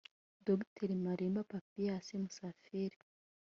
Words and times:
Dr 0.47 0.89
Malimba 1.03 1.41
Papias 1.51 2.07
Musafiri 2.21 2.97